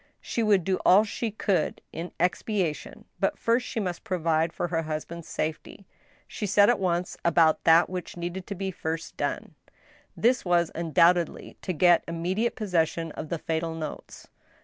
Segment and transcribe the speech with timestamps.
[0.19, 4.69] She would do all she could in expiation; but first she must pro vide for
[4.69, 5.85] her husband's safety.
[6.27, 9.53] She set at once about that which needed to be first done.
[10.17, 14.27] This was undoubtedly, to get immediate possession of the fatal notes.